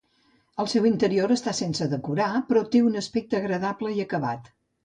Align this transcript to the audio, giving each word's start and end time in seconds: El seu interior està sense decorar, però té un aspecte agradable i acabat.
El 0.63 0.69
seu 0.71 0.87
interior 0.91 1.33
està 1.35 1.53
sense 1.59 1.87
decorar, 1.93 2.31
però 2.49 2.65
té 2.77 2.81
un 2.89 3.01
aspecte 3.05 3.41
agradable 3.45 3.97
i 4.01 4.07
acabat. 4.09 4.55